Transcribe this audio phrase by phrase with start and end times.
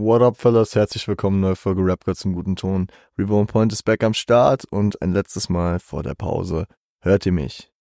[0.00, 0.76] What up, fellas?
[0.76, 2.86] Herzlich willkommen, neue Folge Rap Girl zum guten Ton.
[3.18, 6.66] Reborn Point ist back am Start und ein letztes Mal vor der Pause
[7.00, 7.72] hört ihr mich.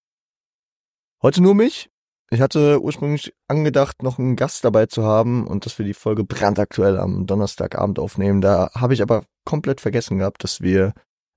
[1.21, 1.91] Heute nur mich.
[2.31, 6.23] Ich hatte ursprünglich angedacht, noch einen Gast dabei zu haben und dass wir die Folge
[6.23, 8.41] brandaktuell am Donnerstagabend aufnehmen.
[8.41, 10.93] Da habe ich aber komplett vergessen gehabt, dass wir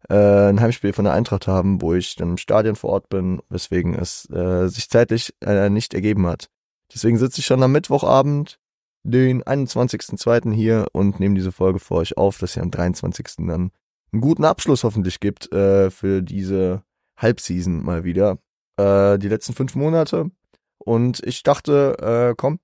[0.09, 3.43] äh, ein Heimspiel von der Eintracht haben, wo ich dann im Stadion vor Ort bin,
[3.51, 6.49] weswegen es äh, sich zeitlich äh, nicht ergeben hat.
[6.91, 8.59] Deswegen sitze ich schon am Mittwochabend
[9.03, 10.53] den 21.02.
[10.53, 13.47] hier und nehme diese Folge für euch auf, dass ihr am 23.
[13.47, 13.71] dann
[14.13, 16.83] einen guten Abschluss hoffentlich gibt äh, für diese
[17.17, 18.39] Halbseason mal wieder.
[18.77, 20.31] Äh, die letzten fünf Monate.
[20.79, 22.59] Und ich dachte, äh, komm,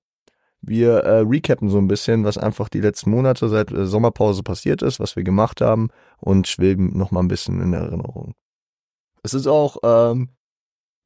[0.61, 4.81] wir äh, recappen so ein bisschen, was einfach die letzten Monate seit äh, Sommerpause passiert
[4.81, 8.33] ist, was wir gemacht haben und schwelgen noch mal ein bisschen in Erinnerung.
[9.23, 10.29] Es ist auch ähm,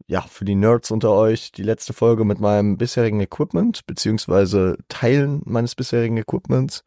[0.08, 5.42] ja, für die Nerds unter euch die letzte Folge mit meinem bisherigen Equipment, beziehungsweise Teilen
[5.46, 6.84] meines bisherigen Equipments.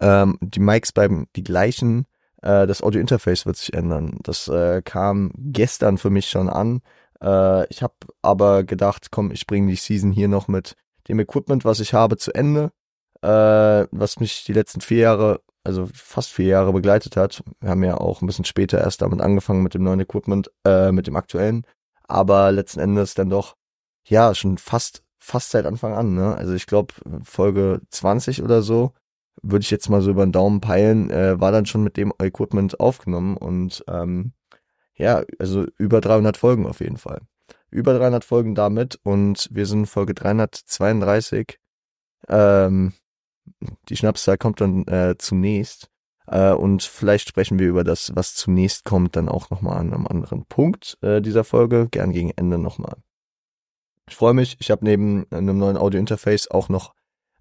[0.00, 2.06] Ähm, die Mics bleiben die gleichen.
[2.42, 4.18] Äh, das Audio-Interface wird sich ändern.
[4.22, 6.80] Das äh, kam gestern für mich schon an.
[7.22, 10.74] Äh, ich habe aber gedacht, komm, ich bringe die Season hier noch mit
[11.08, 12.72] dem Equipment, was ich habe, zu Ende.
[13.22, 17.42] Äh, was mich die letzten vier Jahre, also fast vier Jahre begleitet hat.
[17.60, 20.92] Wir haben ja auch ein bisschen später erst damit angefangen mit dem neuen Equipment, äh,
[20.92, 21.66] mit dem aktuellen
[22.08, 23.56] aber letzten Endes dann doch,
[24.04, 26.34] ja, schon fast, fast seit Anfang an, ne?
[26.36, 28.92] Also ich glaube, Folge 20 oder so,
[29.42, 32.12] würde ich jetzt mal so über den Daumen peilen, äh, war dann schon mit dem
[32.20, 34.32] Equipment aufgenommen und ähm,
[34.94, 37.20] ja, also über 300 Folgen auf jeden Fall.
[37.70, 41.58] Über 300 Folgen damit und wir sind Folge 332.
[42.28, 42.92] Ähm,
[43.88, 45.90] die Schnapszahl kommt dann äh, zunächst.
[46.26, 50.06] Äh, und vielleicht sprechen wir über das, was zunächst kommt, dann auch nochmal an einem
[50.06, 52.96] anderen Punkt äh, dieser Folge, gern gegen Ende nochmal.
[54.08, 56.94] Ich freue mich, ich habe neben einem neuen Audio-Interface auch noch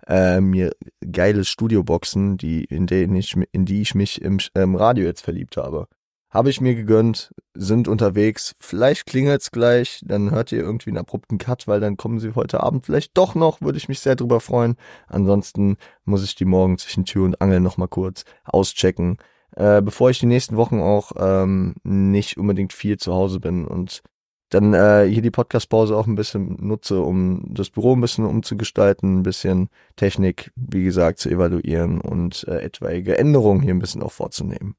[0.07, 0.75] äh, mir
[1.11, 5.57] geile Studioboxen, die, in denen ich, in die ich mich im, im Radio jetzt verliebt
[5.57, 5.87] habe.
[6.35, 8.55] Habe ich mir gegönnt, sind unterwegs.
[8.59, 12.61] Vielleicht klingelt's gleich, dann hört ihr irgendwie einen abrupten Cut, weil dann kommen sie heute
[12.61, 14.75] Abend vielleicht doch noch, würde ich mich sehr drüber freuen.
[15.07, 19.17] Ansonsten muss ich die morgen zwischen Tür und Angel nochmal kurz auschecken,
[19.55, 24.03] äh, bevor ich die nächsten Wochen auch ähm, nicht unbedingt viel zu Hause bin und
[24.49, 29.19] dann äh, hier die Podcast-Pause auch ein bisschen nutze, um das Büro ein bisschen umzugestalten,
[29.19, 34.11] ein bisschen Technik, wie gesagt, zu evaluieren und äh, etwaige Änderungen hier ein bisschen auch
[34.11, 34.75] vorzunehmen.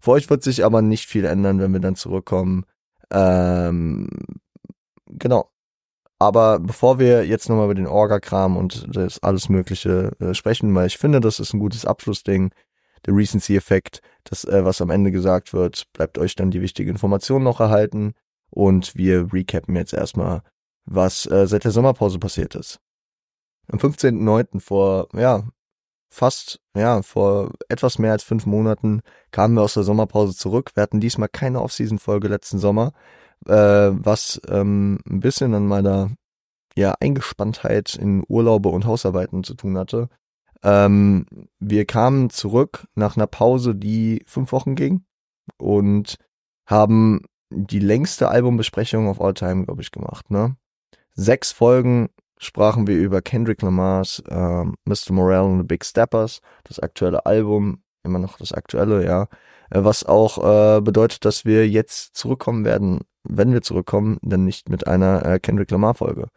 [0.00, 2.64] Für euch wird sich aber nicht viel ändern, wenn wir dann zurückkommen.
[3.10, 4.08] Ähm,
[5.06, 5.50] genau.
[6.20, 10.88] Aber bevor wir jetzt nochmal über den Orga-Kram und das alles Mögliche äh, sprechen, weil
[10.88, 12.50] ich finde, das ist ein gutes Abschlussding,
[13.06, 17.44] der Recency-Effekt, das, äh, was am Ende gesagt wird, bleibt euch dann die wichtige Information
[17.44, 18.14] noch erhalten.
[18.50, 20.42] Und wir recappen jetzt erstmal,
[20.84, 22.80] was äh, seit der Sommerpause passiert ist.
[23.70, 24.60] Am 15.09.
[24.60, 25.44] vor, ja,
[26.10, 30.72] fast, ja, vor etwas mehr als fünf Monaten kamen wir aus der Sommerpause zurück.
[30.74, 32.92] Wir hatten diesmal keine Off-Season-Folge letzten Sommer,
[33.46, 36.10] äh, was ähm, ein bisschen an meiner
[36.76, 40.08] ja, Eingespanntheit in Urlaube und Hausarbeiten zu tun hatte.
[40.62, 41.26] Ähm,
[41.58, 45.04] wir kamen zurück nach einer Pause, die fünf Wochen ging
[45.56, 46.16] und
[46.66, 50.30] haben die längste Albumbesprechung of all time, glaube ich, gemacht.
[50.30, 50.56] Ne?
[51.12, 55.12] Sechs Folgen sprachen wir über Kendrick Lamars äh, Mr.
[55.12, 59.28] Morale and the Big Steppers, das aktuelle Album, immer noch das aktuelle, ja.
[59.70, 60.38] Äh, was auch
[60.78, 65.40] äh, bedeutet, dass wir jetzt zurückkommen werden, wenn wir zurückkommen, dann nicht mit einer äh,
[65.40, 66.28] Kendrick Lamar-Folge.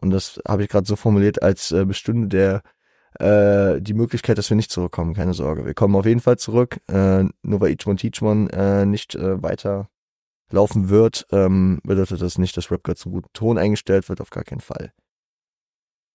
[0.00, 2.62] Und das habe ich gerade so formuliert, als äh, bestünde der
[3.18, 5.66] äh, die Möglichkeit, dass wir nicht zurückkommen, keine Sorge.
[5.66, 9.14] Wir kommen auf jeden Fall zurück, äh, nur weil Each One Teach One äh, nicht
[9.14, 9.88] äh, weiter
[10.50, 14.30] laufen wird, ähm, bedeutet das nicht, dass Rap God zum guten Ton eingestellt wird, auf
[14.30, 14.92] gar keinen Fall.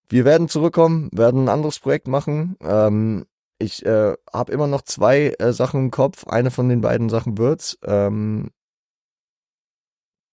[0.08, 2.58] Wir werden zurückkommen, werden ein anderes Projekt machen.
[2.62, 3.26] Ähm,
[3.58, 6.28] ich äh, habe immer noch zwei äh, Sachen im Kopf.
[6.28, 7.78] Eine von den beiden Sachen wird's.
[7.84, 8.52] Ähm,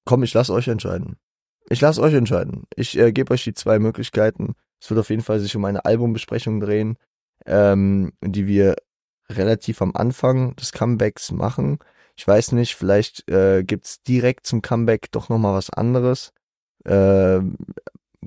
[0.05, 1.16] komm, ich lasse euch entscheiden.
[1.71, 2.65] Ich lasse euch entscheiden.
[2.77, 4.55] Ich äh, gebe euch die zwei Möglichkeiten.
[4.81, 6.99] Es wird auf jeden Fall sich um eine Albumbesprechung drehen,
[7.47, 8.77] ähm, die wir
[9.31, 11.78] relativ am Anfang des Comebacks machen.
[12.16, 16.33] Ich weiß nicht, vielleicht äh, gibt's direkt zum Comeback doch nochmal was anderes.
[16.84, 17.41] Äh,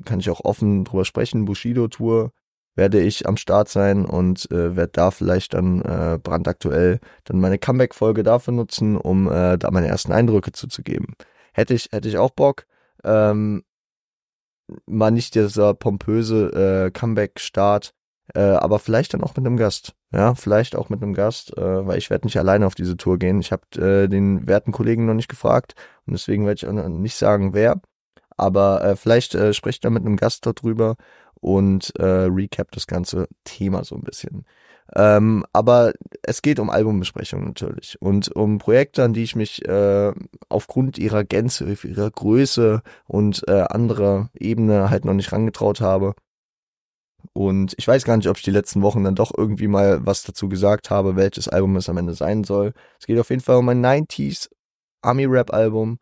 [0.03, 1.45] kann ich auch offen drüber sprechen.
[1.45, 2.31] Bushido Tour
[2.75, 7.57] werde ich am Start sein und äh, werde da vielleicht dann äh, brandaktuell dann meine
[7.57, 11.15] Comeback-Folge dafür nutzen, um äh, da meine ersten Eindrücke zuzugeben.
[11.53, 12.65] Hätte ich, hätte ich auch Bock.
[13.03, 13.63] Ähm,
[14.86, 17.94] mal nicht dieser pompöse äh, Comeback-Start,
[18.33, 19.94] äh, aber vielleicht dann auch mit einem Gast.
[20.12, 23.19] Ja, vielleicht auch mit einem Gast, äh, weil ich werde nicht alleine auf diese Tour
[23.19, 23.39] gehen.
[23.39, 25.75] Ich habe äh, den werten Kollegen noch nicht gefragt
[26.06, 27.81] und deswegen werde ich auch nicht sagen, wer.
[28.37, 30.95] Aber äh, vielleicht äh, sprecht er mit einem Gast dort drüber
[31.35, 34.45] und äh, recap das ganze Thema so ein bisschen.
[34.93, 40.13] Ähm, aber es geht um Albumbesprechungen natürlich und um Projekte, an die ich mich äh,
[40.49, 46.13] aufgrund ihrer Gänze, ihrer Größe und äh, anderer Ebene halt noch nicht rangetraut habe.
[47.33, 50.23] Und ich weiß gar nicht, ob ich die letzten Wochen dann doch irgendwie mal was
[50.23, 52.73] dazu gesagt habe, welches Album es am Ende sein soll.
[52.99, 54.49] Es geht auf jeden Fall um ein 90s
[55.01, 55.99] Army Rap Album,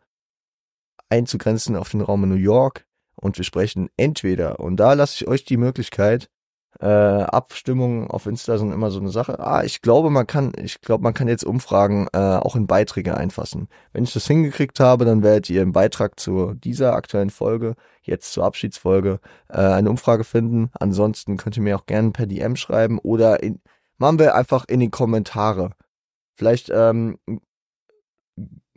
[1.14, 2.86] einzugrenzen auf den Raum in New York.
[3.16, 6.28] Und wir sprechen entweder, und da lasse ich euch die Möglichkeit,
[6.80, 9.38] äh, Abstimmungen auf Insta sind immer so eine Sache.
[9.38, 13.16] Ah, ich glaube, man kann, ich glaube, man kann jetzt Umfragen äh, auch in Beiträge
[13.16, 13.68] einfassen.
[13.92, 18.32] Wenn ich das hingekriegt habe, dann werdet ihr im Beitrag zu dieser aktuellen Folge, jetzt
[18.32, 20.70] zur Abschiedsfolge, äh, eine Umfrage finden.
[20.72, 23.60] Ansonsten könnt ihr mir auch gerne per DM schreiben oder in,
[23.98, 25.70] machen wir einfach in die Kommentare.
[26.34, 27.18] Vielleicht, ähm,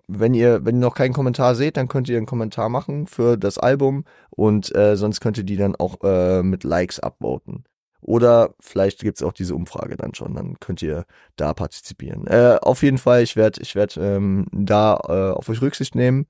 [0.08, 3.38] wenn ihr, wenn ihr noch keinen Kommentar seht, dann könnt ihr einen Kommentar machen für
[3.38, 7.66] das Album und äh, sonst könnt ihr die dann auch äh, mit Likes upvoten.
[8.00, 11.06] Oder vielleicht gibt's auch diese Umfrage dann schon, dann könnt ihr
[11.36, 12.26] da partizipieren.
[12.28, 16.26] Äh, auf jeden Fall, ich werde ich werd, ähm, da äh, auf euch Rücksicht nehmen.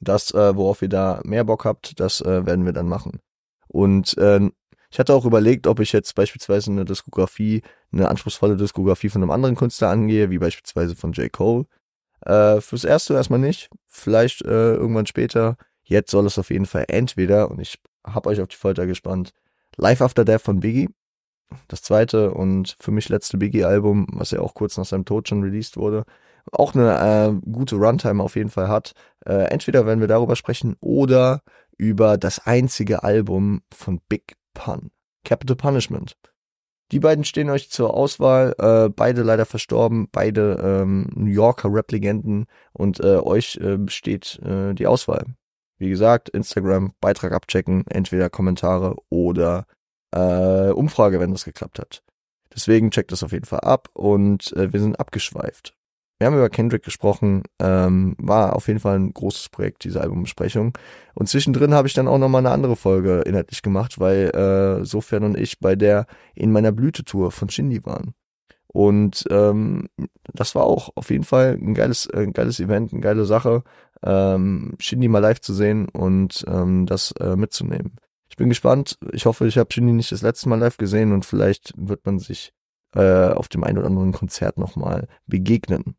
[0.00, 3.20] Das, äh, worauf ihr da mehr Bock habt, das äh, werden wir dann machen.
[3.68, 4.40] Und äh,
[4.90, 7.62] ich hatte auch überlegt, ob ich jetzt beispielsweise eine Diskografie,
[7.92, 11.32] eine anspruchsvolle Diskografie von einem anderen Künstler angehe, wie beispielsweise von J.
[11.32, 11.66] Cole.
[12.24, 15.56] Äh, fürs Erste erstmal nicht, vielleicht äh, irgendwann später.
[15.82, 19.32] Jetzt soll es auf jeden Fall entweder, und ich hab euch auf die Folter gespannt,
[19.76, 20.88] Life After Death von Biggie.
[21.68, 25.42] Das zweite und für mich letzte Biggie-Album, was ja auch kurz nach seinem Tod schon
[25.42, 26.04] released wurde.
[26.50, 28.94] Auch eine äh, gute Runtime auf jeden Fall hat.
[29.26, 31.42] Äh, entweder werden wir darüber sprechen oder
[31.76, 34.90] über das einzige Album von Big Pun,
[35.24, 36.16] Capital Punishment.
[36.92, 42.44] Die beiden stehen euch zur Auswahl, äh, beide leider verstorben, beide ähm, New Yorker Rap-Legenden
[42.74, 45.24] und äh, euch äh, steht äh, die Auswahl.
[45.78, 49.66] Wie gesagt, Instagram, Beitrag abchecken, entweder Kommentare oder
[50.14, 52.02] äh, Umfrage, wenn das geklappt hat.
[52.54, 55.74] Deswegen checkt das auf jeden Fall ab und äh, wir sind abgeschweift.
[56.22, 60.72] Wir haben über Kendrick gesprochen, ähm, war auf jeden Fall ein großes Projekt, diese Albumbesprechung.
[61.14, 65.24] Und zwischendrin habe ich dann auch nochmal eine andere Folge inhaltlich gemacht, weil äh, Sofern
[65.24, 68.14] und ich bei der in meiner Blütetour von Shindy waren.
[68.68, 69.88] Und ähm,
[70.32, 73.64] das war auch auf jeden Fall ein geiles, äh, ein geiles Event, eine geile Sache,
[74.04, 77.96] ähm, Shindy mal live zu sehen und ähm, das äh, mitzunehmen.
[78.28, 78.96] Ich bin gespannt.
[79.10, 82.20] Ich hoffe, ich habe Shindy nicht das letzte Mal live gesehen und vielleicht wird man
[82.20, 82.52] sich
[82.94, 85.96] äh, auf dem einen oder anderen Konzert nochmal begegnen.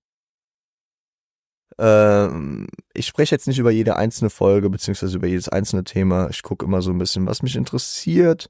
[1.80, 6.30] Ähm, ich spreche jetzt nicht über jede einzelne Folge beziehungsweise über jedes einzelne Thema.
[6.30, 8.50] Ich gucke immer so ein bisschen, was mich interessiert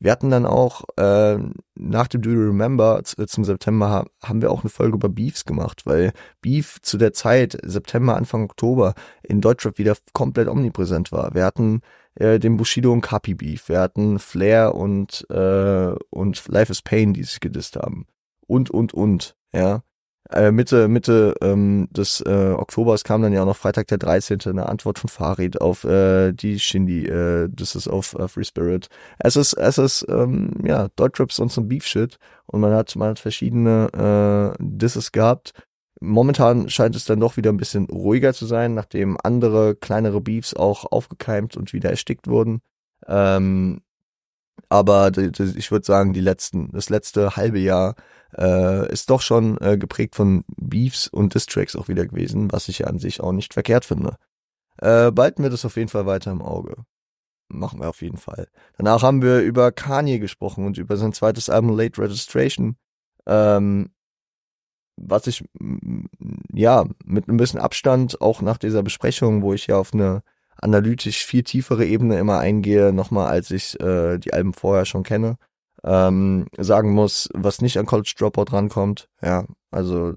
[0.00, 1.38] wir hatten dann auch äh,
[1.74, 5.44] nach dem Do You Remember äh, zum September haben wir auch eine Folge über Beefs
[5.44, 11.34] gemacht, weil Beef zu der Zeit, September, Anfang Oktober, in Deutschrap wieder komplett omnipräsent war.
[11.34, 11.82] Wir hatten
[12.14, 17.12] äh, den Bushido und Kapi Beef, wir hatten Flair und, äh, und Life is Pain,
[17.12, 18.06] die sich gedisst haben.
[18.46, 19.82] Und, und, und, ja
[20.32, 24.40] äh, Mitte, Mitte ähm, des äh, Oktobers kam dann ja auch noch Freitag der 13.
[24.46, 28.88] eine Antwort von Farid auf äh, die Shindy, äh, das ist auf äh, Free Spirit.
[29.18, 33.10] Es ist, es ist, ähm, ja, Deutschraps und so Beef Shit und man hat, man
[33.10, 35.52] hat verschiedene äh, Disses gehabt.
[36.00, 40.54] Momentan scheint es dann doch wieder ein bisschen ruhiger zu sein, nachdem andere kleinere Beefs
[40.54, 42.60] auch aufgekeimt und wieder erstickt wurden.
[43.06, 43.82] Ähm,
[44.68, 47.94] aber ich würde sagen, die letzten, das letzte halbe Jahr
[48.36, 52.80] äh, ist doch schon äh, geprägt von Beefs und Distracks auch wieder gewesen, was ich
[52.80, 54.16] ja an sich auch nicht verkehrt finde.
[54.78, 56.76] Äh, behalten wir das auf jeden Fall weiter im Auge.
[57.48, 58.48] Machen wir auf jeden Fall.
[58.76, 62.76] Danach haben wir über Kanye gesprochen und über sein zweites Album Late Registration.
[63.26, 63.90] Ähm,
[64.96, 65.44] was ich
[66.52, 70.22] ja mit ein bisschen Abstand auch nach dieser Besprechung, wo ich ja auf eine
[70.62, 75.36] analytisch viel tiefere Ebene immer eingehe, nochmal als ich äh, die Alben vorher schon kenne,
[75.84, 79.08] ähm, sagen muss, was nicht an College Dropout rankommt.
[79.22, 80.14] Ja, also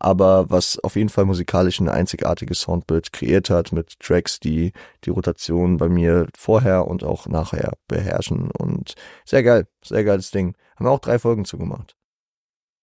[0.00, 4.72] aber was auf jeden Fall musikalisch ein einzigartiges Soundbild kreiert hat mit Tracks, die
[5.04, 10.56] die Rotation bei mir vorher und auch nachher beherrschen und sehr geil, sehr geiles Ding.
[10.76, 11.96] Haben wir auch drei Folgen zugemacht.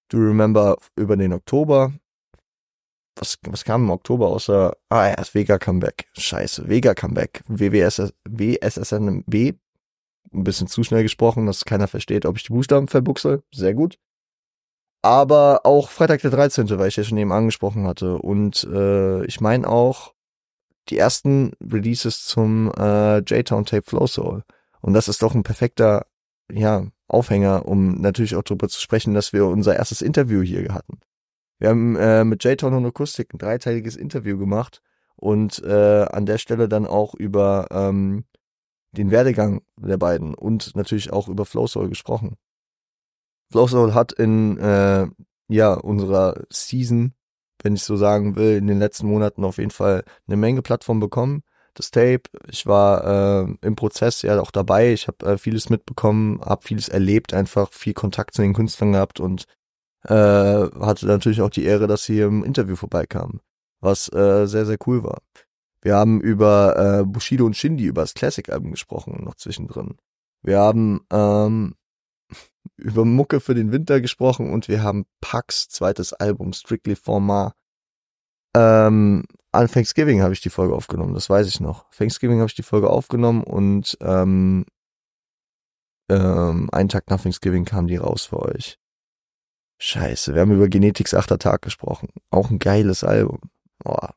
[0.09, 1.93] Do you remember über den Oktober?
[3.17, 6.07] Was, was kam im Oktober außer, ah ja, das Vega Comeback.
[6.17, 7.43] Scheiße, Vega Comeback.
[7.47, 9.55] WWSS, WSSNB
[10.35, 13.43] ein bisschen zu schnell gesprochen, dass keiner versteht, ob ich die Buchstaben verbuchsel.
[13.53, 13.97] Sehr gut.
[15.01, 18.17] Aber auch Freitag der 13., weil ich ja schon eben angesprochen hatte.
[18.17, 20.13] Und äh, ich meine auch
[20.89, 24.43] die ersten Releases zum äh, J-Town Tape Flow Soul.
[24.81, 26.05] Und das ist doch ein perfekter,
[26.51, 30.99] ja, Aufhänger, um natürlich auch darüber zu sprechen, dass wir unser erstes Interview hier hatten.
[31.59, 34.81] Wir haben äh, mit J-Town und Akustik ein dreiteiliges Interview gemacht
[35.15, 38.25] und äh, an der Stelle dann auch über ähm,
[38.91, 42.37] den Werdegang der beiden und natürlich auch über Flow Soul gesprochen.
[43.51, 45.07] Flow Soul hat in äh,
[45.47, 47.13] ja unserer Season,
[47.61, 50.99] wenn ich so sagen will, in den letzten Monaten auf jeden Fall eine Menge Plattform
[50.99, 51.43] bekommen.
[51.73, 56.39] Das Tape, ich war äh, im Prozess ja auch dabei, ich habe äh, vieles mitbekommen,
[56.41, 59.45] habe vieles erlebt, einfach viel Kontakt zu den Künstlern gehabt und
[60.07, 63.41] äh, hatte natürlich auch die Ehre, dass sie im Interview vorbeikamen,
[63.79, 65.21] was äh, sehr, sehr cool war.
[65.81, 69.97] Wir haben über äh, Bushido und Shindy, über das Classic-Album gesprochen, noch zwischendrin.
[70.41, 71.75] Wir haben ähm,
[72.77, 77.53] über Mucke für den Winter gesprochen und wir haben Pax zweites Album Strictly Format.
[78.55, 81.89] Ähm, an Thanksgiving habe ich die Folge aufgenommen, das weiß ich noch.
[81.91, 84.65] Thanksgiving habe ich die Folge aufgenommen und ähm,
[86.09, 88.77] ähm, einen Tag nach Thanksgiving kam die raus für euch.
[89.77, 91.37] Scheiße, wir haben über Genetics 8.
[91.39, 92.09] Tag gesprochen.
[92.29, 93.41] Auch ein geiles Album.
[93.79, 94.15] Boah,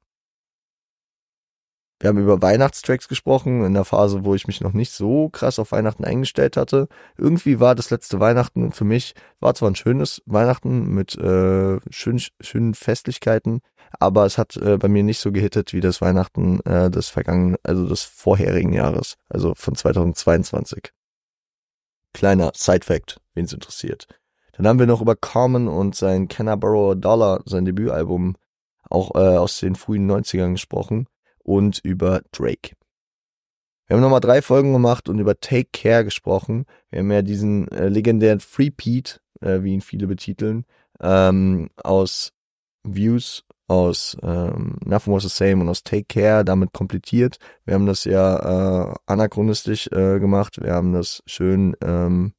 [2.00, 5.58] wir haben über Weihnachtstracks gesprochen, in der Phase, wo ich mich noch nicht so krass
[5.58, 6.86] auf Weihnachten eingestellt hatte.
[7.16, 12.22] Irgendwie war das letzte Weihnachten für mich, war zwar ein schönes Weihnachten mit äh, schön,
[12.40, 13.60] schönen Festlichkeiten,
[13.98, 17.56] aber es hat äh, bei mir nicht so gehittet wie das Weihnachten äh, des vergangenen,
[17.64, 20.92] also des vorherigen Jahres, also von 2022.
[22.14, 24.06] Kleiner Side-Fact, wen es interessiert.
[24.58, 28.34] Dann haben wir noch über Common und sein Can Dollar, sein Debütalbum,
[28.90, 31.06] auch äh, aus den frühen 90ern gesprochen
[31.44, 32.72] und über Drake.
[33.86, 36.66] Wir haben nochmal drei Folgen gemacht und über Take Care gesprochen.
[36.90, 40.64] Wir haben ja diesen äh, legendären Free Pete, äh, wie ihn viele betiteln,
[41.00, 42.32] ähm, aus
[42.82, 47.38] Views, aus ähm, Nothing Was the Same und aus Take Care damit komplettiert.
[47.64, 50.60] Wir haben das ja äh, anachronistisch äh, gemacht.
[50.60, 52.32] Wir haben das schön ähm,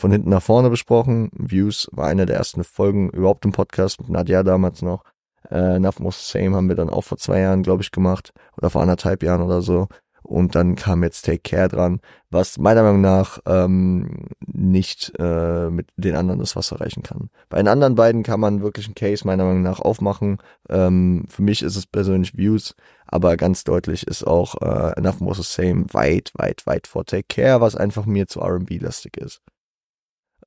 [0.00, 1.30] von hinten nach vorne besprochen.
[1.32, 5.04] Views war eine der ersten Folgen überhaupt im Podcast mit Nadja damals noch.
[5.48, 8.32] Äh, Enough More Same haben wir dann auch vor zwei Jahren, glaube ich, gemacht.
[8.56, 9.88] Oder vor anderthalb Jahren oder so.
[10.22, 15.88] Und dann kam jetzt Take Care dran, was meiner Meinung nach ähm, nicht äh, mit
[15.96, 17.30] den anderen das Wasser reichen kann.
[17.48, 20.38] Bei den anderen beiden kann man wirklich einen Case meiner Meinung nach aufmachen.
[20.68, 22.74] Ähm, für mich ist es persönlich Views,
[23.06, 27.24] aber ganz deutlich ist auch äh, Enough More the Same weit, weit, weit vor Take
[27.28, 29.40] Care, was einfach mir zu R&B-lastig ist.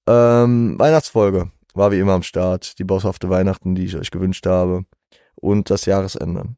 [0.08, 2.78] Ähm, Weihnachtsfolge war wie immer am Start.
[2.80, 4.86] Die bosshafte Weihnachten, die ich euch gewünscht habe.
[5.36, 6.56] Und das Jahresende.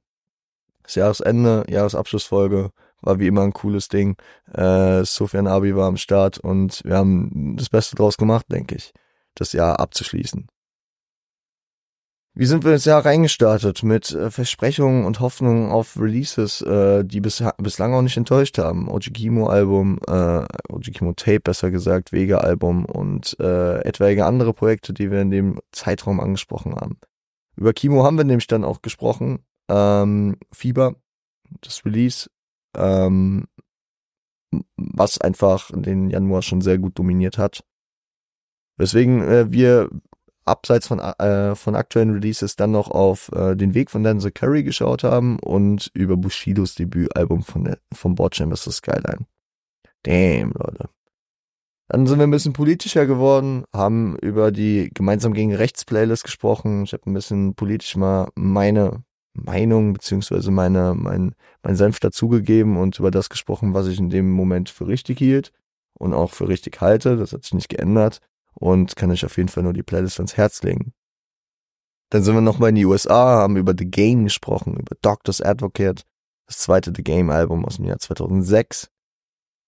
[0.83, 2.71] Das Jahresende, Jahresabschlussfolge
[3.01, 4.17] war wie immer ein cooles Ding.
[4.53, 8.93] Äh, Sofian Abi war am Start und wir haben das Beste draus gemacht, denke ich,
[9.33, 10.47] das Jahr abzuschließen.
[12.37, 13.81] Wie sind wir ins Jahr reingestartet?
[13.83, 18.89] Mit äh, Versprechungen und Hoffnungen auf Releases, äh, die bis, bislang auch nicht enttäuscht haben.
[18.89, 25.61] Ojikimo-Album, äh, Ojikimo-Tape besser gesagt, Vega-Album und äh, etwaige andere Projekte, die wir in dem
[25.71, 26.97] Zeitraum angesprochen haben.
[27.55, 29.39] Über Kimo haben wir nämlich dann auch gesprochen.
[29.69, 30.95] Ähm, Fieber,
[31.61, 32.29] das Release,
[32.75, 33.45] ähm,
[34.75, 37.63] was einfach den Januar schon sehr gut dominiert hat.
[38.77, 39.89] Weswegen äh, wir
[40.45, 44.63] abseits von, äh, von aktuellen Releases dann noch auf äh, den Weg von Denzel Curry
[44.63, 48.77] geschaut haben und über Bushidos Debütalbum von vom Board vs.
[48.77, 49.25] Skyline.
[50.03, 50.89] Damn, Leute.
[51.87, 56.83] Dann sind wir ein bisschen politischer geworden, haben über die gemeinsam gegen Rechts Playlist gesprochen.
[56.83, 62.97] Ich habe ein bisschen politisch mal meine Meinung beziehungsweise meine mein mein Senf dazugegeben und
[62.97, 65.51] über das gesprochen, was ich in dem Moment für richtig hielt
[65.99, 67.17] und auch für richtig halte.
[67.17, 68.21] Das hat sich nicht geändert
[68.55, 70.93] und kann euch auf jeden Fall nur die Playlist ans Herz legen.
[72.09, 76.03] Dann sind wir nochmal in die USA, haben über The Game gesprochen, über Doctor's Advocate,
[76.47, 78.89] das zweite The Game Album aus dem Jahr 2006,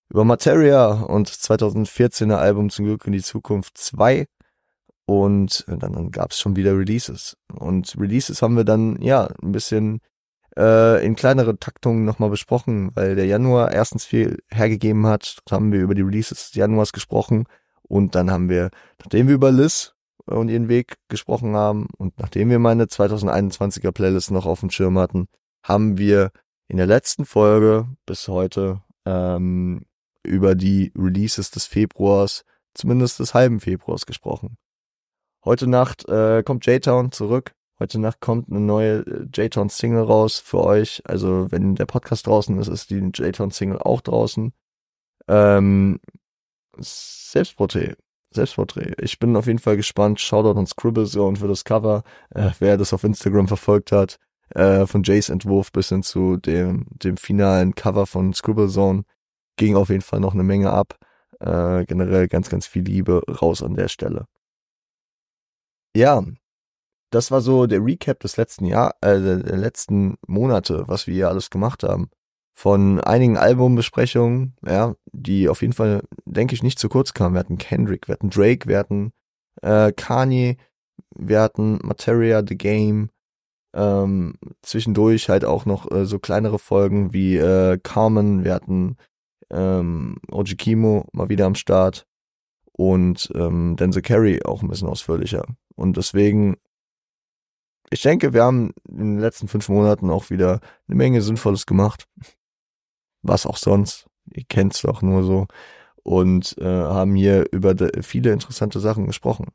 [0.10, 4.28] über Materia und 2014er Album Zum Glück in die Zukunft 2
[5.06, 7.38] und dann, dann gab es schon wieder Releases.
[7.54, 10.02] Und Releases haben wir dann, ja, ein bisschen
[10.58, 15.38] äh, in kleinere Taktungen nochmal besprochen, weil der Januar erstens viel hergegeben hat.
[15.46, 17.46] Da haben wir über die Releases des Januars gesprochen
[17.88, 19.94] und dann haben wir, nachdem wir über Liz
[20.26, 24.98] und ihren Weg gesprochen haben und nachdem wir meine 2021er Playlist noch auf dem Schirm
[24.98, 25.28] hatten,
[25.64, 26.32] haben wir
[26.68, 29.86] in der letzten Folge bis heute ähm,
[30.24, 34.58] über die Releases des Februars, zumindest des halben Februars gesprochen.
[35.46, 37.54] Heute Nacht äh, kommt J-Town zurück.
[37.80, 41.02] Heute Nacht kommt eine neue äh, J-Town Single raus für euch.
[41.06, 44.52] Also wenn der Podcast draußen ist, ist die J-Town Single auch draußen.
[45.30, 46.00] Ähm,
[46.80, 47.96] Selbstporträt.
[48.32, 48.94] Selbstporträt.
[49.00, 50.20] Ich bin auf jeden Fall gespannt.
[50.20, 52.04] Shoutout an Scribble Zone für das Cover.
[52.34, 54.18] Äh, wer das auf Instagram verfolgt hat,
[54.56, 59.04] äh, von Jays Entwurf bis hin zu dem, dem finalen Cover von Scribble Zone,
[59.58, 60.98] ging auf jeden Fall noch eine Menge ab.
[61.40, 64.26] Äh, generell ganz, ganz viel Liebe raus an der Stelle.
[65.96, 66.24] Ja,
[67.12, 71.30] das war so der Recap des letzten Jahr, äh, der letzten Monate, was wir hier
[71.30, 72.10] alles gemacht haben
[72.58, 77.36] von einigen Albumbesprechungen, ja, die auf jeden Fall, denke ich, nicht zu kurz kamen.
[77.36, 79.12] Wir hatten Kendrick, wir hatten Drake, wir hatten
[79.62, 80.58] äh, Kanye,
[81.16, 83.12] wir hatten Materia, The Game,
[83.76, 84.34] ähm,
[84.64, 88.98] zwischendurch halt auch noch äh, so kleinere Folgen wie äh, Carmen, wir hatten
[89.52, 92.08] ähm, Oji Kimo mal wieder am Start
[92.72, 95.46] und ähm, Denzel Carey auch ein bisschen ausführlicher.
[95.76, 96.58] Und deswegen,
[97.92, 102.08] ich denke, wir haben in den letzten fünf Monaten auch wieder eine Menge Sinnvolles gemacht.
[103.28, 104.08] Was auch sonst.
[104.34, 105.48] Ihr kennt's doch nur so.
[106.04, 109.48] Und äh, haben hier über viele interessante Sachen gesprochen.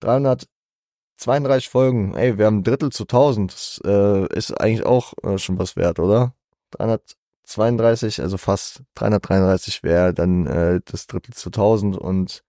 [0.00, 3.52] 332 Folgen, ey, wir haben ein Drittel zu 1000.
[3.52, 6.34] Das äh, ist eigentlich auch äh, schon was wert, oder?
[6.72, 12.44] 332, also fast 333 wäre dann äh, das Drittel zu 1000 und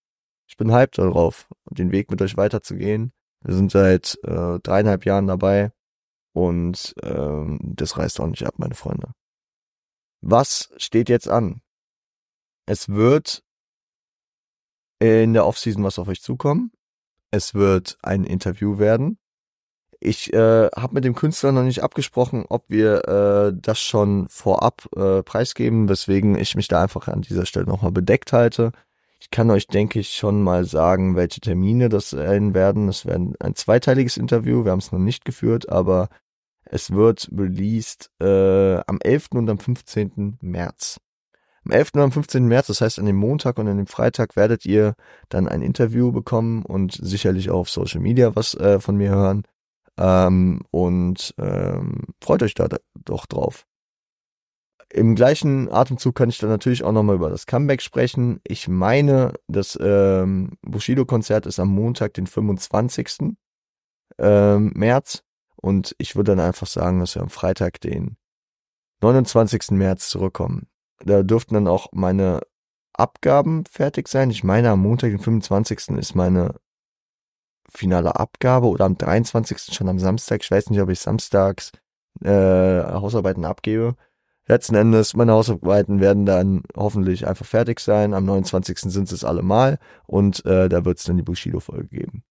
[0.47, 3.13] ich bin hyped darauf, den Weg mit euch weiterzugehen.
[3.41, 5.71] Wir sind seit äh, dreieinhalb Jahren dabei
[6.33, 9.13] und ähm, das reißt auch nicht ab, meine Freunde.
[10.21, 11.61] Was steht jetzt an?
[12.65, 13.43] Es wird
[14.99, 16.71] in der Offseason was auf euch zukommen.
[17.31, 19.17] Es wird ein Interview werden.
[19.99, 24.87] Ich äh, habe mit dem Künstler noch nicht abgesprochen, ob wir äh, das schon vorab
[24.95, 28.71] äh, preisgeben, weswegen ich mich da einfach an dieser Stelle nochmal bedeckt halte.
[29.19, 32.89] Ich kann euch, denke ich, schon mal sagen, welche Termine das sein werden.
[32.89, 36.09] Es werden ein zweiteiliges Interview, wir haben es noch nicht geführt, aber
[36.71, 39.27] es wird released äh, am 11.
[39.33, 40.37] und am 15.
[40.41, 41.01] März.
[41.65, 41.91] Am 11.
[41.95, 42.47] und am 15.
[42.47, 44.95] März, das heißt an dem Montag und an dem Freitag, werdet ihr
[45.27, 49.43] dann ein Interview bekommen und sicherlich auch auf Social Media was äh, von mir hören.
[49.97, 53.65] Ähm, und ähm, freut euch da doch drauf.
[54.93, 58.39] Im gleichen Atemzug kann ich dann natürlich auch nochmal über das Comeback sprechen.
[58.45, 63.35] Ich meine, das ähm, Bushido-Konzert ist am Montag, den 25.
[64.17, 65.23] Ähm, März.
[65.61, 68.17] Und ich würde dann einfach sagen, dass wir am Freitag, den
[69.01, 69.71] 29.
[69.71, 70.67] März zurückkommen.
[71.03, 72.41] Da dürften dann auch meine
[72.93, 74.29] Abgaben fertig sein.
[74.29, 75.89] Ich meine, am Montag, den 25.
[75.97, 76.55] ist meine
[77.69, 79.73] finale Abgabe oder am 23.
[79.73, 80.41] schon am Samstag.
[80.43, 81.71] Ich weiß nicht, ob ich samstags
[82.21, 83.95] äh, Hausarbeiten abgebe.
[84.47, 88.13] Letzten Endes, meine Hausarbeiten werden dann hoffentlich einfach fertig sein.
[88.13, 88.79] Am 29.
[88.79, 92.23] sind es alle mal und äh, da wird es dann die Bushido-Folge geben.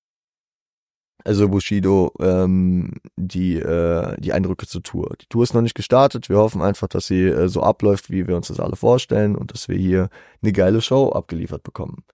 [1.25, 5.17] Also Bushido, ähm, die, äh, die Eindrücke zur Tour.
[5.21, 6.29] Die Tour ist noch nicht gestartet.
[6.29, 9.53] Wir hoffen einfach, dass sie äh, so abläuft, wie wir uns das alle vorstellen und
[9.53, 10.09] dass wir hier
[10.43, 12.05] eine geile Show abgeliefert bekommen.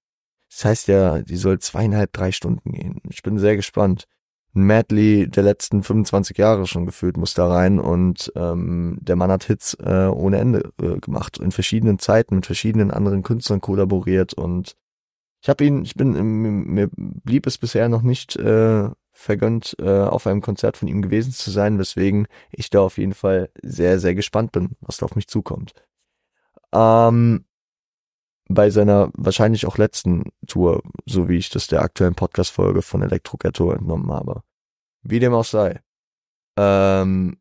[0.50, 3.00] Das heißt ja, die soll zweieinhalb, drei Stunden gehen.
[3.10, 4.06] Ich bin sehr gespannt.
[4.56, 9.44] Medley der letzten 25 Jahre schon gefühlt muss da rein und ähm, der Mann hat
[9.44, 11.38] Hits äh, ohne Ende äh, gemacht.
[11.38, 14.74] In verschiedenen Zeiten mit verschiedenen anderen Künstlern kollaboriert und
[15.42, 20.26] ich habe ihn, ich bin, mir blieb es bisher noch nicht äh, vergönnt, äh, auf
[20.26, 24.14] einem Konzert von ihm gewesen zu sein, weswegen ich da auf jeden Fall sehr, sehr
[24.14, 25.74] gespannt bin, was da auf mich zukommt.
[26.72, 27.44] Ähm,
[28.48, 33.72] bei seiner wahrscheinlich auch letzten Tour, so wie ich das der aktuellen Podcast-Folge von Ghetto
[33.72, 34.42] entnommen habe.
[35.02, 35.80] Wie dem auch sei.
[36.56, 37.38] Ähm,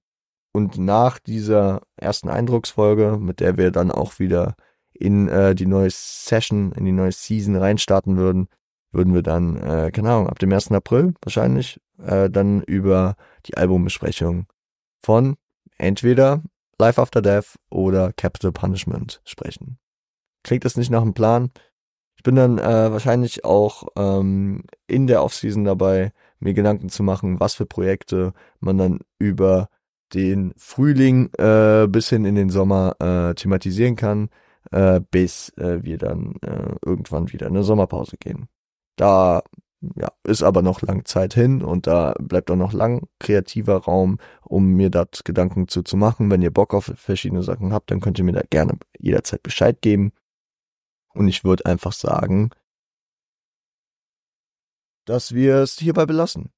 [0.52, 4.56] und nach dieser ersten Eindrucksfolge, mit der wir dann auch wieder
[5.00, 8.48] in äh, die neue Session, in die neue Season reinstarten würden,
[8.92, 10.72] würden wir dann, äh, keine Ahnung, ab dem 1.
[10.72, 14.48] April wahrscheinlich, äh, dann über die Albumbesprechung
[15.02, 15.36] von
[15.78, 16.42] entweder
[16.80, 19.78] Life After Death oder Capital Punishment sprechen.
[20.44, 21.52] Klingt das nicht nach einem Plan?
[22.18, 27.40] Ich bin dann äh, wahrscheinlich auch ähm, in der Offseason dabei, mir Gedanken zu machen,
[27.40, 29.70] was für Projekte man dann über
[30.14, 34.30] den Frühling äh, bis hin in den Sommer äh, thematisieren kann
[34.72, 38.48] äh, bis äh, wir dann äh, irgendwann wieder in eine Sommerpause gehen.
[38.96, 39.44] Da
[39.96, 44.18] ja, ist aber noch lang Zeit hin und da bleibt auch noch lang kreativer Raum,
[44.42, 46.32] um mir dort Gedanken zu, zu machen.
[46.32, 49.82] Wenn ihr Bock auf verschiedene Sachen habt, dann könnt ihr mir da gerne jederzeit Bescheid
[49.82, 50.12] geben.
[51.14, 52.50] Und ich würde einfach sagen,
[55.06, 56.52] dass wir es hierbei belassen.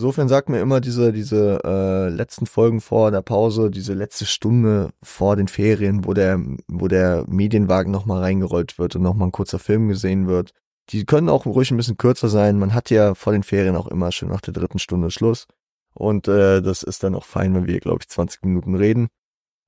[0.00, 4.90] Insofern sagt mir immer diese, diese äh, letzten Folgen vor der Pause, diese letzte Stunde
[5.02, 9.58] vor den Ferien, wo der, wo der Medienwagen nochmal reingerollt wird und nochmal ein kurzer
[9.58, 10.52] Film gesehen wird.
[10.90, 12.60] Die können auch ruhig ein bisschen kürzer sein.
[12.60, 15.48] Man hat ja vor den Ferien auch immer schon nach der dritten Stunde Schluss.
[15.94, 19.08] Und äh, das ist dann auch fein, wenn wir, glaube ich, 20 Minuten reden.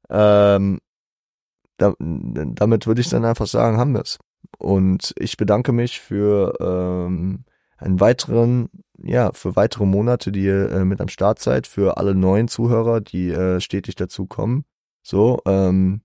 [0.08, 0.78] Ähm,
[1.76, 4.18] da, damit würde ich dann einfach sagen, haben wir es.
[4.58, 7.44] Und ich bedanke mich für ähm,
[7.80, 8.68] einen weiteren
[9.02, 13.00] ja, für weitere Monate, die ihr äh, mit am Start seid, für alle neuen Zuhörer,
[13.00, 14.64] die äh, stetig dazukommen.
[15.02, 16.02] So, ähm,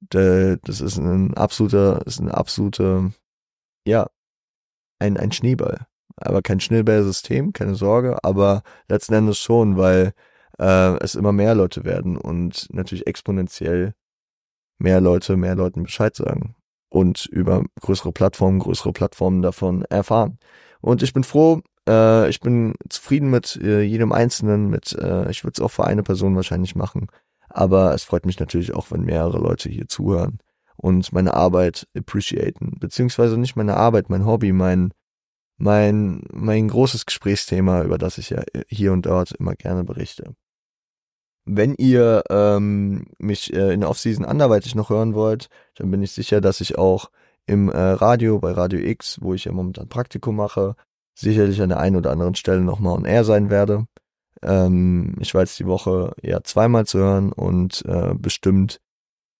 [0.00, 3.12] de, das ist ein absoluter, ist ein absoluter,
[3.86, 4.08] ja,
[4.98, 5.86] ein, ein Schneeball.
[6.16, 10.12] Aber kein Schneeballsystem, keine Sorge, aber letzten Endes schon, weil
[10.58, 13.94] äh, es immer mehr Leute werden und natürlich exponentiell
[14.78, 16.56] mehr Leute, mehr Leuten Bescheid sagen.
[16.90, 20.38] und über größere Plattformen, größere Plattformen davon erfahren.
[20.82, 25.44] Und ich bin froh, äh, ich bin zufrieden mit äh, jedem Einzelnen, mit, äh, ich
[25.44, 27.06] würde es auch für eine Person wahrscheinlich machen.
[27.48, 30.38] Aber es freut mich natürlich auch, wenn mehrere Leute hier zuhören
[30.76, 32.76] und meine Arbeit appreciaten.
[32.80, 34.92] Beziehungsweise nicht meine Arbeit, mein Hobby, mein,
[35.56, 40.34] mein, mein großes Gesprächsthema, über das ich ja hier und dort immer gerne berichte.
[41.44, 46.12] Wenn ihr ähm, mich äh, in der Offseason anderweitig noch hören wollt, dann bin ich
[46.12, 47.10] sicher, dass ich auch
[47.46, 50.76] im äh, Radio, bei Radio X, wo ich ja momentan Praktikum mache,
[51.14, 53.86] sicherlich an der einen oder anderen Stelle nochmal on air sein werde.
[54.42, 58.80] Ähm, ich war jetzt die Woche ja zweimal zu hören und äh, bestimmt,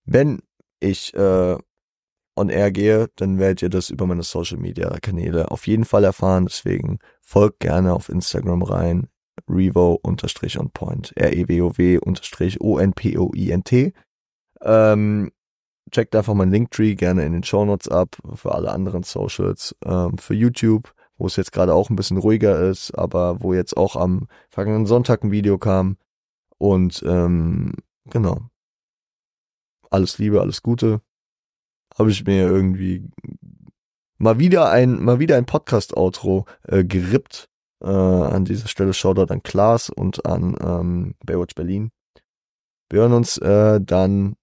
[0.04, 0.40] wenn
[0.80, 1.56] ich äh,
[2.36, 6.04] on air gehe, dann werdet ihr das über meine Social Media Kanäle auf jeden Fall
[6.04, 6.46] erfahren.
[6.46, 9.08] Deswegen folgt gerne auf Instagram rein.
[9.48, 11.12] Revo unterstrich on point.
[11.16, 13.92] R-E-W-O-W unterstrich O-N-P-O-I-N-T.
[14.62, 15.30] Ähm,
[15.92, 19.76] checkt einfach mein Linktree gerne in den Show Notes ab für alle anderen Socials.
[19.84, 23.76] Ähm, für YouTube, wo es jetzt gerade auch ein bisschen ruhiger ist, aber wo jetzt
[23.76, 25.96] auch am vergangenen Sonntag ein Video kam.
[26.58, 27.74] Und ähm,
[28.06, 28.40] genau.
[29.90, 31.02] Alles Liebe, alles Gute.
[31.98, 33.10] Habe ich mir irgendwie
[34.16, 37.50] mal wieder ein, mal wieder ein Podcast-Outro äh, gerippt
[37.82, 41.90] äh, an dieser Stelle Shoutout an Klaas und an ähm, Baywatch Berlin.
[42.88, 44.36] Wir hören uns äh, dann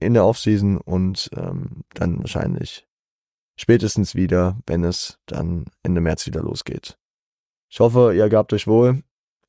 [0.00, 2.86] in der Offseason und ähm, dann wahrscheinlich
[3.56, 6.98] spätestens wieder, wenn es dann Ende März wieder losgeht.
[7.70, 9.02] Ich hoffe, ihr gabt euch wohl.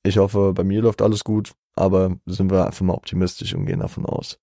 [0.03, 3.79] Ich hoffe, bei mir läuft alles gut, aber sind wir einfach mal optimistisch und gehen
[3.79, 4.39] davon aus.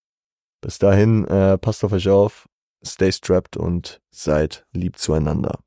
[0.60, 2.48] Bis dahin, äh, passt auf euch auf,
[2.84, 5.60] stay strapped und seid lieb zueinander.